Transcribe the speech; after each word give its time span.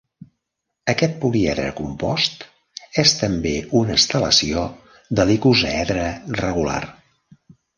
Aquest 0.93 1.19
políedre 1.25 1.67
compost 1.79 2.47
és 3.05 3.13
també 3.19 3.53
una 3.83 3.99
estelació 4.01 4.65
de 5.21 5.29
l'icosaedre 5.31 6.11
regular. 6.43 6.83